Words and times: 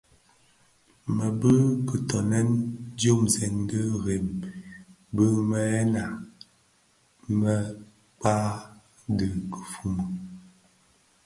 Më 1.15 1.25
bi 1.39 1.53
kitoňèn 1.87 2.49
diomzèn 2.97 3.55
di 3.69 3.81
rèm 4.05 4.27
bi 5.13 5.25
mëyëna 5.49 6.03
mëkpa 7.39 8.35
dhi 9.17 9.29
kifuni. 9.51 10.05